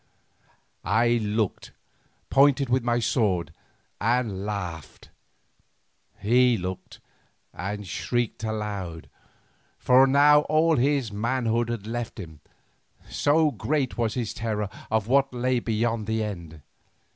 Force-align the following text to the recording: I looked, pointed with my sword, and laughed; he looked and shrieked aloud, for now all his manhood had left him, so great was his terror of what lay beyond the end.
I 0.83 1.19
looked, 1.21 1.73
pointed 2.31 2.69
with 2.69 2.83
my 2.83 2.97
sword, 2.97 3.53
and 3.99 4.47
laughed; 4.47 5.11
he 6.19 6.57
looked 6.57 6.99
and 7.53 7.87
shrieked 7.87 8.43
aloud, 8.43 9.11
for 9.77 10.07
now 10.07 10.39
all 10.49 10.77
his 10.77 11.11
manhood 11.11 11.69
had 11.69 11.85
left 11.85 12.19
him, 12.19 12.39
so 13.11 13.51
great 13.51 13.95
was 13.95 14.15
his 14.15 14.33
terror 14.33 14.69
of 14.89 15.07
what 15.07 15.31
lay 15.35 15.59
beyond 15.59 16.07
the 16.07 16.23
end. 16.23 16.63